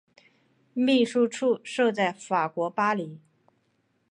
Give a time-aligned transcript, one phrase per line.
[0.73, 3.19] 秘书处设在法国巴黎。